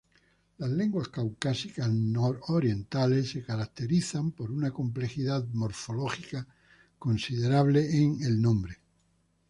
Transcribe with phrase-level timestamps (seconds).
[0.57, 6.47] Las lenguas caucásicas nororientales se caracterizan por una complejidad morfológica
[6.97, 8.77] considerable en el nombre.